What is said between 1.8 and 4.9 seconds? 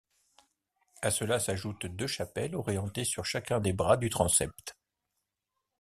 deux chapelles orientées sur chacun des bras du transept.